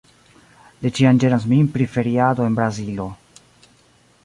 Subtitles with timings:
[0.85, 3.09] Li ĉiam ĝenas min pri feriado en Brazilo